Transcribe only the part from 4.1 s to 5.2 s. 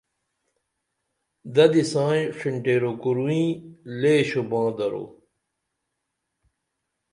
شوباں درو